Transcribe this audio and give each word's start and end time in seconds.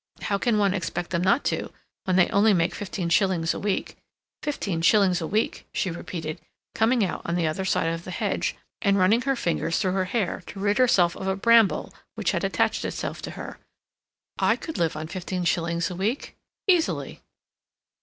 How 0.23 0.39
can 0.39 0.57
one 0.57 0.73
expect 0.73 1.11
them 1.11 1.21
not 1.21 1.43
to, 1.43 1.71
when 2.05 2.15
they 2.15 2.27
only 2.29 2.55
make 2.55 2.73
fifteen 2.73 3.07
shillings 3.09 3.53
a 3.53 3.59
week? 3.59 3.97
Fifteen 4.41 4.81
shillings 4.81 5.21
a 5.21 5.27
week," 5.27 5.67
she 5.75 5.91
repeated, 5.91 6.41
coming 6.73 7.05
out 7.05 7.21
on 7.23 7.35
the 7.35 7.45
other 7.45 7.65
side 7.65 7.85
of 7.85 8.03
the 8.03 8.09
hedge, 8.09 8.55
and 8.81 8.97
running 8.97 9.21
her 9.21 9.35
fingers 9.35 9.77
through 9.77 9.91
her 9.91 10.05
hair 10.05 10.41
to 10.47 10.59
rid 10.59 10.79
herself 10.79 11.15
of 11.15 11.27
a 11.27 11.35
bramble 11.35 11.93
which 12.15 12.31
had 12.31 12.43
attached 12.43 12.83
itself 12.83 13.21
to 13.21 13.31
her. 13.37 13.59
"I 14.39 14.55
could 14.55 14.79
live 14.79 14.95
on 14.95 15.05
fifteen 15.05 15.43
shillings 15.43 15.91
a 15.91 15.95
week—easily." 15.95 17.21